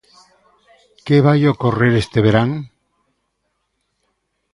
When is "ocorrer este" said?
1.53-2.19